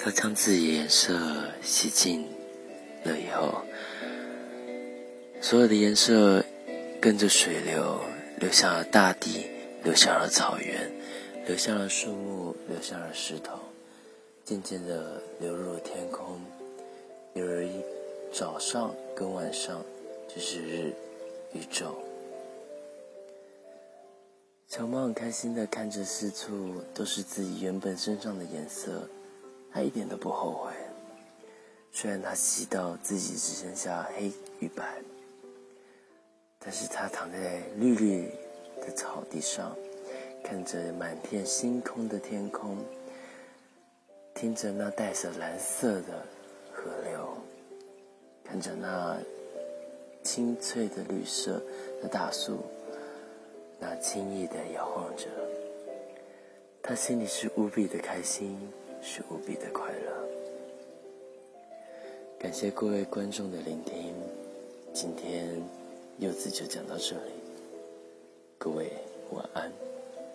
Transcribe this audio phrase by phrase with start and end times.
[0.00, 1.18] 它将自己的颜色
[1.60, 2.24] 洗净
[3.04, 3.62] 了以后，
[5.40, 6.44] 所有的颜色
[7.00, 8.00] 跟着水流
[8.38, 9.46] 流向了大地，
[9.82, 10.90] 流向了草原，
[11.46, 13.58] 流向了树木，流向了石头，
[14.44, 16.40] 渐渐的流入了天空。
[17.34, 17.68] 有而
[18.32, 19.84] 早上跟晚上
[20.26, 20.92] 就是日
[21.52, 21.92] 与昼。
[24.68, 29.08] 小猫很开心的看着四处都是自己原本身上的颜色。
[29.72, 30.72] 他一点都不后悔，
[31.92, 35.02] 虽然他洗到自己只剩下黑与白，
[36.58, 38.30] 但是他躺在绿绿
[38.80, 39.76] 的草地上，
[40.42, 42.78] 看着满片星空的天空，
[44.34, 46.26] 听着那带着蓝色的
[46.72, 47.36] 河流，
[48.44, 49.18] 看着那
[50.24, 51.62] 青翠的绿色
[52.02, 52.64] 的大树，
[53.78, 55.26] 那轻易的摇晃着，
[56.82, 58.58] 他心里是无比的开心。
[59.02, 60.28] 是无比的快乐。
[62.38, 64.14] 感谢各位观众的聆听，
[64.92, 65.60] 今天
[66.18, 67.32] 柚子就讲到这里，
[68.58, 68.92] 各位
[69.30, 69.72] 晚安。